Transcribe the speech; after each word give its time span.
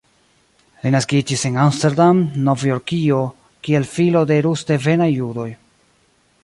Li 0.85 0.91
naskiĝis 0.95 1.43
en 1.49 1.59
Amsterdam, 1.65 2.23
Novjorkio, 2.47 3.21
kiel 3.67 3.87
filo 3.95 4.27
de 4.33 4.41
rus-devenaj 4.47 5.11
judoj. 5.15 5.49